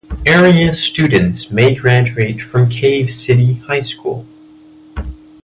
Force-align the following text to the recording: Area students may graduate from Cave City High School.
Area 0.25 0.73
students 0.73 1.51
may 1.51 1.75
graduate 1.75 2.41
from 2.41 2.71
Cave 2.71 3.11
City 3.11 3.59
High 3.67 3.81
School. 3.81 4.25